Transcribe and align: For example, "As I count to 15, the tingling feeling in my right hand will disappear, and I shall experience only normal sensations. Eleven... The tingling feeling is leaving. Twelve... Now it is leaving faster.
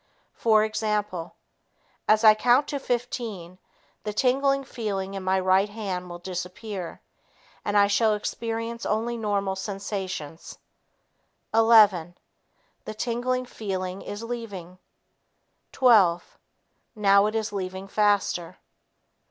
For 0.33 0.63
example, 0.63 1.35
"As 2.07 2.23
I 2.23 2.33
count 2.33 2.67
to 2.69 2.79
15, 2.79 3.59
the 4.03 4.11
tingling 4.13 4.63
feeling 4.63 5.13
in 5.13 5.21
my 5.21 5.39
right 5.39 5.69
hand 5.69 6.09
will 6.09 6.17
disappear, 6.17 7.03
and 7.63 7.77
I 7.77 7.85
shall 7.85 8.15
experience 8.15 8.83
only 8.83 9.15
normal 9.15 9.55
sensations. 9.55 10.57
Eleven... 11.53 12.17
The 12.85 12.95
tingling 12.95 13.45
feeling 13.45 14.01
is 14.01 14.23
leaving. 14.23 14.79
Twelve... 15.71 16.39
Now 16.95 17.27
it 17.27 17.35
is 17.35 17.53
leaving 17.53 17.87
faster. 17.87 18.57